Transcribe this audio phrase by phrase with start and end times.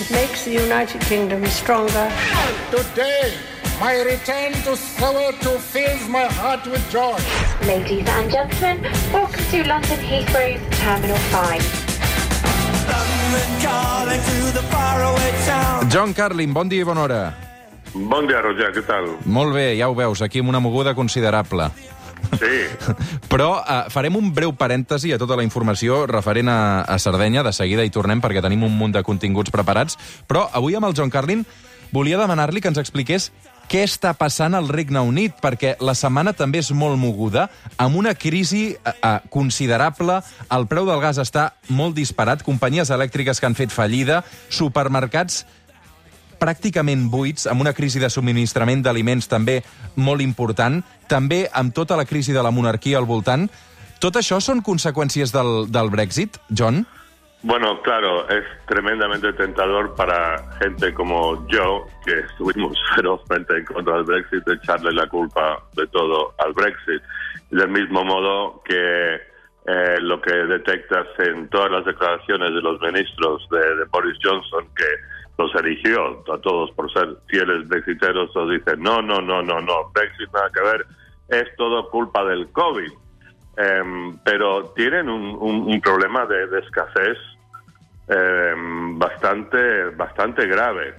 [0.00, 2.10] It makes the United Kingdom stronger.
[2.70, 3.34] Today,
[3.78, 7.18] my return to Soweto fills my heart with joy.
[7.68, 8.80] Ladies and gentlemen,
[9.12, 11.60] welcome to London Heathrow's Terminal 5.
[15.90, 17.34] John Carlin, bon dia i bona hora.
[17.92, 19.04] Bon dia, Roger, què tal?
[19.28, 21.68] Molt bé, ja ho veus, aquí amb una moguda considerable.
[22.40, 22.54] Sí,
[23.30, 27.44] Però uh, farem un breu parèntesi a tota la informació referent a, a Sardenya.
[27.46, 29.98] De seguida hi tornem perquè tenim un munt de continguts preparats.
[30.30, 31.44] Però avui amb el John Carlin
[31.90, 33.30] volia demanar-li que ens expliqués
[33.70, 37.46] què està passant al Regne Unit, perquè la setmana també és molt moguda,
[37.78, 40.16] amb una crisi uh, considerable,
[40.50, 45.44] el preu del gas està molt disparat, companyies elèctriques que han fet fallida, supermercats
[46.40, 49.60] pràcticament buits, amb una crisi de subministrament d'aliments també
[49.96, 53.48] molt important, també amb tota la crisi de la monarquia al voltant.
[54.00, 56.86] Tot això són conseqüències del, del Brexit, John?
[57.42, 64.04] bueno, claro, es tremendamente tentador para gente como yo, que estuvimos ferozmente en contra del
[64.04, 67.02] Brexit, echarle la culpa de todo al Brexit.
[67.50, 69.20] Del mismo modo que
[69.66, 74.66] eh, lo que detectas en todas las declaraciones de los ministros de, de Boris Johnson,
[74.76, 74.84] que
[75.38, 79.90] los eligió a todos por ser fieles brexiteros, todos dicen, no, no, no, no, no,
[79.94, 80.86] Brexit nada que ver,
[81.28, 82.90] es todo culpa del COVID.
[83.56, 87.18] Em, pero tienen un, un- un problema de, escasez
[88.08, 90.94] em, bastante, bastante grave.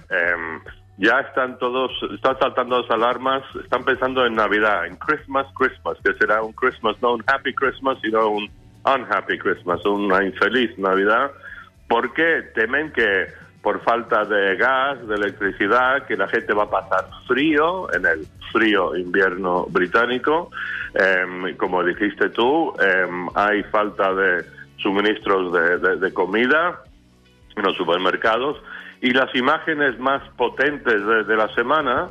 [1.02, 6.14] Ya están todos, están saltando las alarmas, están pensando en Navidad, en Christmas, Christmas, que
[6.14, 8.48] será un Christmas, no un Happy Christmas, sino un
[8.84, 11.32] Unhappy Christmas, una infeliz Navidad,
[11.88, 13.26] porque temen que
[13.62, 18.24] por falta de gas, de electricidad, que la gente va a pasar frío en el
[18.52, 20.52] frío invierno británico.
[20.94, 24.44] Em, como dijiste tú, em, hay falta de
[24.76, 26.78] suministros de- de comida
[27.56, 28.56] en los supermercados
[29.02, 32.08] y las imágenes más potentes de, la semana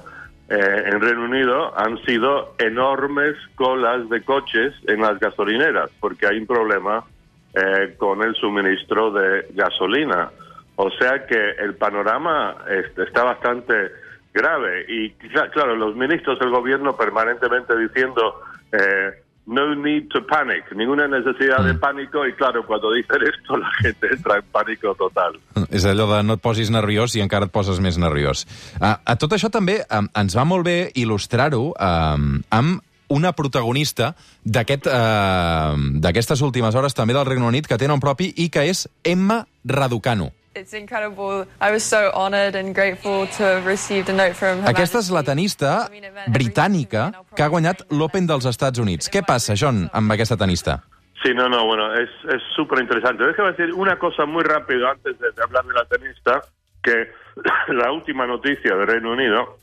[0.49, 6.39] eh, en Reino Unido han sido enormes colas de coches en las gasolineras porque hay
[6.39, 7.05] un problema
[7.53, 10.31] eh, con el suministro de gasolina.
[10.75, 13.91] O sea que el panorama este, está bastante
[14.33, 15.11] grave y
[15.53, 18.41] claro, los ministros del gobierno permanentemente diciendo
[18.73, 19.13] eh,
[19.47, 24.07] no need to panic, ninguna necesidad de pánico y claro, cuando dicen esto la gente
[24.11, 25.39] entra en pánico total.
[25.71, 28.45] És allò de no et posis nerviós i encara et poses més nerviós.
[28.79, 32.81] Uh, a tot això també um, ens va molt bé il·lustrar-ho amb
[33.11, 35.75] una protagonista uh,
[36.05, 39.43] d'aquestes últimes hores també del Regne Unit que té nom propi i que és Emma
[39.65, 40.31] Raducanu.
[40.53, 41.45] It's incredible.
[41.61, 45.09] I was so honoured and grateful to have received a note from Her Aquesta és
[45.15, 45.87] la tenista
[46.27, 49.07] britànica que ha guanyat l'Open dels Estats Units.
[49.07, 50.81] Què passa, John, amb aquesta tenista?
[51.23, 53.23] Sí, no, no, bueno, es es súper interesante.
[53.23, 56.41] Déjame decir una cosa muy rápido antes de, de hablar de la tenista,
[56.83, 57.13] que
[57.73, 59.57] la última noticia del Reino Unido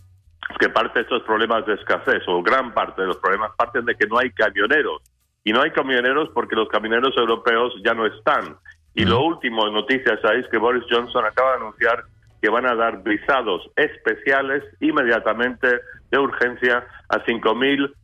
[0.51, 3.85] es que parte de estos problemas de escasez, o gran parte de los problemas, parten
[3.85, 5.03] de que no hay camioneros.
[5.45, 8.57] Y no hay camioneros porque los camioneros europeos ya no están.
[8.99, 12.03] Y lo último en noticias ahí es que Boris Johnson acaba de anunciar
[12.43, 15.69] que van a dar visados especiales inmediatamente
[16.11, 17.95] de urgencia a 5.000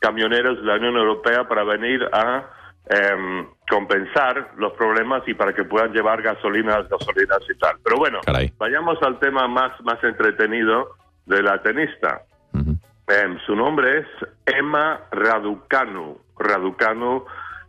[0.00, 2.50] camioneros de la Unión Europea para venir a
[2.88, 7.76] em, compensar los problemas y para que puedan llevar gasolina a las gasolinas y tal.
[7.84, 8.52] Pero bueno, Caray.
[8.58, 10.96] vayamos al tema más, más entretenido
[11.26, 12.22] de la tenista.
[12.52, 14.06] Em, su nombre es
[14.46, 16.18] Emma Raducanu.
[16.36, 17.24] Raducanu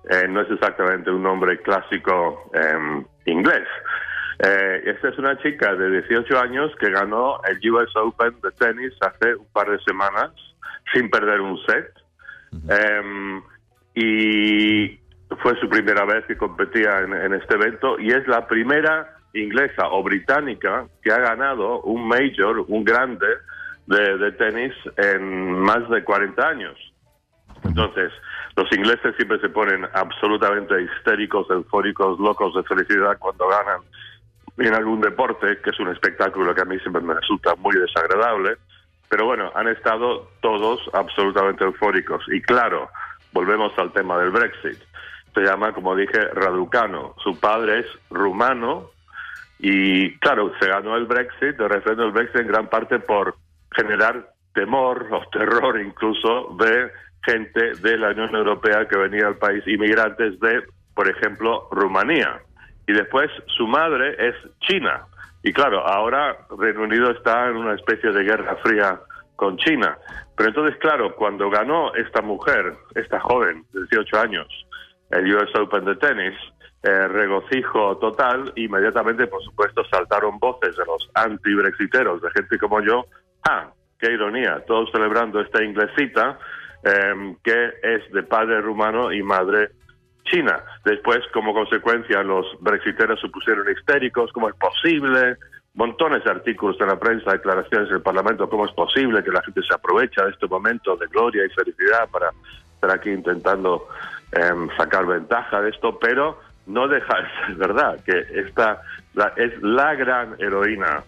[0.10, 3.68] eh, no es exactamente un nombre clásico em, inglés.
[4.40, 8.94] Eh, esta es una chica de 18 años que ganó el US Open de tenis
[9.02, 10.32] hace un par de semanas
[10.94, 11.94] sin perder un set.
[12.68, 13.42] Em,
[13.94, 15.00] y
[15.42, 19.88] fue su primera vez que competía en, en este evento y es la primera inglesa
[19.90, 23.28] o británica que ha ganado un major, un grande
[23.86, 26.91] de, de tenis en más de 40 años.
[27.72, 28.12] Entonces,
[28.58, 33.82] los ingleses siempre se ponen absolutamente histéricos, eufóricos, locos de felicidad cuando ganan
[34.58, 38.58] en algún deporte, que es un espectáculo que a mí siempre me resulta muy desagradable.
[39.10, 42.24] Pero bueno, han estado todos absolutamente eufóricos.
[42.28, 42.90] Y claro,
[43.32, 44.78] volvemos al tema del Brexit.
[45.34, 47.16] Se llama, como dije, Raducano.
[47.24, 48.90] Su padre es rumano
[49.60, 53.36] y claro, se ganó el Brexit, el referéndum del Brexit en gran parte por
[53.72, 56.92] generar temor o terror incluso de
[57.24, 60.64] gente de la Unión Europea que venía al país, inmigrantes de,
[60.94, 62.42] por ejemplo, Rumanía.
[62.88, 65.06] Y después su madre es China.
[65.44, 69.00] Y claro, ahora Reino Unido está en una especie de guerra fría
[69.36, 69.98] con China.
[70.36, 74.48] Pero entonces, claro, cuando ganó esta mujer, esta joven de 18 años,
[75.12, 76.34] el US Open de tenis,
[76.84, 83.06] eh, regocijo total, inmediatamente, por supuesto, saltaron voces de los anti-brexiteros, de gente como yo,
[83.48, 83.70] ah,
[84.00, 86.40] qué ironía, todos celebrando esta inglesita
[86.84, 89.72] eh, que es de padre rumano y madre
[90.26, 90.64] china.
[90.86, 95.38] Después, como consecuencia, los brexiteros se pusieron histéricos, ¿cómo es posible?
[95.74, 99.42] Montones de artículos en la prensa, declaraciones en el Parlamento, ¿cómo es posible que la
[99.42, 102.32] gente se aprovecha de este momento de gloria y felicidad para
[102.76, 103.88] estar aquí intentando
[104.34, 105.98] em, sacar ventaja de esto?
[105.98, 108.82] Pero no deja de ser verdad que esta
[109.38, 111.04] es la gran heroína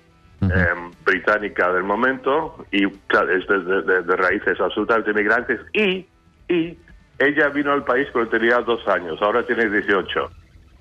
[0.52, 6.06] em, británica del momento y claro, es de, de- de- raíces absolutamente inmigrantes y,
[6.48, 6.78] y
[7.20, 10.32] ella vino al país cuando tenía dos años, ahora tiene 18.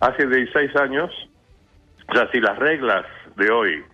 [0.00, 1.10] Hace 16 años,
[2.08, 3.04] o sea, si las reglas
[3.36, 3.84] de hoy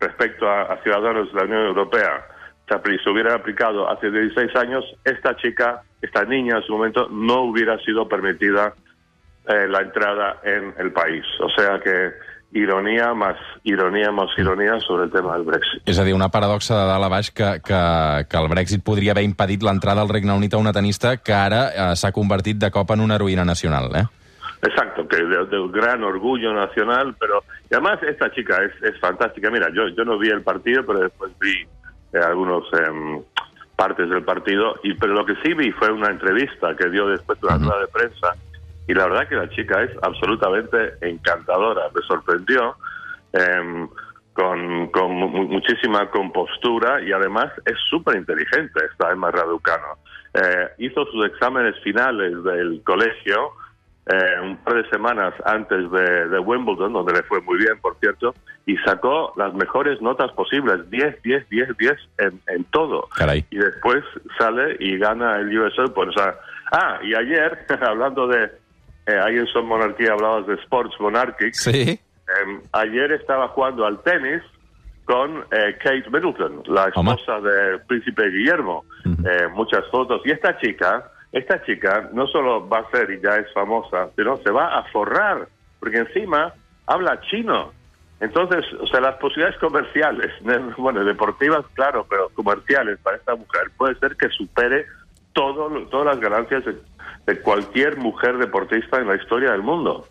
[0.00, 2.26] respecto a, ciudadanos de la Unión Europea
[3.04, 7.78] se hubieran aplicado hace 16 años, esta chica, esta niña en su momento, no hubiera
[7.80, 8.72] sido permitida
[9.46, 11.22] eh, la entrada en el país.
[11.40, 12.12] O sea que
[12.52, 15.82] ironía más ironía más ironía sobre el tema del Brexit.
[15.88, 17.82] És a dir, una paradoxa de dalt a baix que, que,
[18.28, 21.62] que el Brexit podria haver impedit l'entrada al Regne Unit a una tenista que ara
[21.70, 24.04] eh, s'ha convertit de cop en una heroïna nacional, eh?
[24.62, 29.50] Exacto, que de, gran orgullo nacional, pero y además esta chica es, es fantástica.
[29.50, 31.66] Mira, yo, yo no vi el partido, pero después vi
[32.12, 33.22] eh, algunos em,
[33.74, 37.40] partes del partido, y pero lo que sí vi fue una entrevista que dio después
[37.40, 38.36] de una rueda de prensa,
[38.88, 42.76] y la verdad que la chica es absolutamente encantadora, me sorprendió.
[43.32, 43.88] em,
[44.34, 49.98] con, con mu- muchísima compostura y además es súper inteligente esta Emma Raducano.
[50.32, 53.50] Eh, hizo sus exámenes finales del colegio
[54.06, 57.94] eh, un par de semanas antes de, de Wimbledon, donde le fue muy bien, por
[58.00, 58.34] cierto,
[58.64, 63.08] y sacó las mejores notas posibles, 10, 10, 10, 10 en, en todo.
[63.14, 63.44] Caray.
[63.50, 64.02] Y después
[64.38, 66.08] sale y gana el US Open.
[66.08, 66.34] O sea,
[66.72, 68.50] ah, y ayer, hablando de,
[69.06, 71.90] eh, ahí en Son Monarquía hablabas de Sports Monarchic, Sí?
[71.90, 72.00] eh,
[72.72, 74.42] ayer estaba jugando al tenis
[75.04, 78.84] con eh, Kate Middleton, la esposa del príncipe Guillermo.
[79.04, 80.22] Eh, muchas fotos.
[80.24, 84.36] Y esta chica, esta chica no solo va a ser y ya es famosa, sino
[84.38, 85.48] se va a forrar,
[85.80, 86.52] porque encima
[86.86, 87.72] habla chino.
[88.20, 90.30] Entonces, o sea, las posibilidades comerciales,
[90.78, 94.86] bueno, deportivas, claro, pero comerciales para esta mujer puede ser que supere
[95.32, 96.62] todo, todas las ganancias
[97.26, 100.06] de, cualquier mujer deportista en la historia del mundo.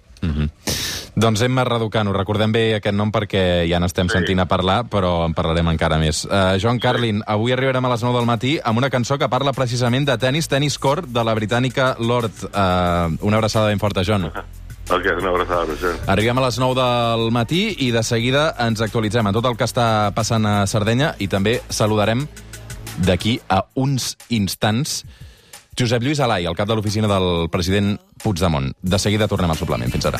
[1.13, 4.13] Doncs Emma Raducano, recordem bé aquest nom perquè ja n'estem Sí.
[4.15, 6.23] sentint a parlar, però en parlarem encara més.
[6.23, 9.51] Uh, Joan Carlin, avui arribarem a les 9 del matí amb una cançó que parla
[9.51, 12.31] precisament de tennis, tennis court, de la britànica Lord.
[12.45, 14.31] Uh, una abraçada ben forta, John.
[14.89, 15.91] Ok, una abraçada, Roger.
[16.07, 19.63] Arribem a les 9 del matí i de seguida ens actualitzem a tot el que
[19.63, 22.25] està passant a Sardenya i també saludarem
[23.05, 25.05] d'aquí a uns instants
[25.79, 28.73] Josep Lluís Alai, el cap de l'oficina del president Puigdemont.
[28.81, 29.91] De seguida tornem al suplement.
[29.91, 30.19] Fins ara.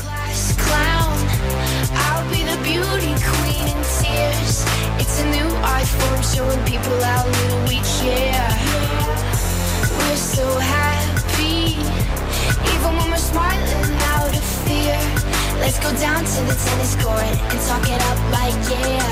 [15.61, 19.05] Let's go down to the tennis court and talk it up like yeah.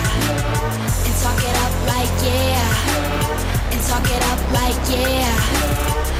[1.05, 3.71] And talk it up like yeah.
[3.71, 6.18] And talk it up like yeah.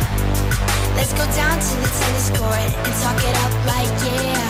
[1.09, 4.45] Let's go down to the tennis court and talk it up like yeah.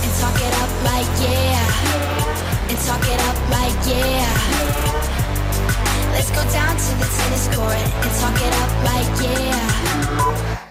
[0.00, 2.70] And talk it up like yeah.
[2.70, 4.24] And talk it up like yeah.
[6.12, 10.69] Let's go down to the tennis court and talk it up like yeah.